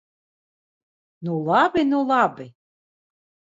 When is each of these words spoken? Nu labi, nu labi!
Nu 1.29 1.33
labi, 1.51 1.83
nu 1.93 1.99
labi! 2.11 2.47